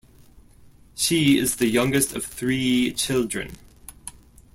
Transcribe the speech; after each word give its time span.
She 0.95 1.37
is 1.37 1.57
the 1.57 1.67
youngest 1.69 2.15
of 2.15 2.25
three 2.25 2.91
children. 2.93 3.51